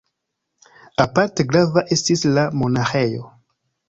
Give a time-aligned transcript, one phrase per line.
[1.03, 3.29] Aparte grava estis la monaĥejo.